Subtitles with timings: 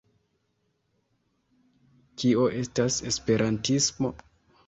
[2.23, 4.11] Kio estas esperantismo?